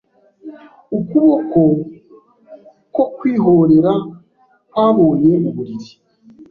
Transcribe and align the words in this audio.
Ukuboko 0.97 1.61
koKwihorera 2.95 3.93
kwabonye 4.69 5.33
uburiri 5.49 5.89